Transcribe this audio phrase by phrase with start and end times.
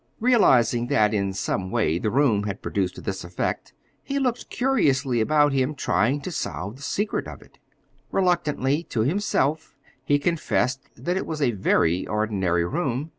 [0.19, 5.53] Realizing that, in some way, the room had produced this effect, he looked curiously about
[5.53, 7.59] him, trying to solve the secret of it.
[8.11, 13.09] Reluctantly to himself he confessed that it was a very ordinary room.